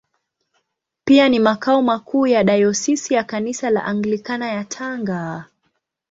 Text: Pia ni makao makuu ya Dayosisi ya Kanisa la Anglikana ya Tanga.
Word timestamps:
Pia 1.05 1.29
ni 1.29 1.39
makao 1.39 1.81
makuu 1.81 2.27
ya 2.27 2.43
Dayosisi 2.43 3.13
ya 3.13 3.23
Kanisa 3.23 3.69
la 3.69 3.85
Anglikana 3.85 4.47
ya 4.51 4.63
Tanga. 4.63 5.45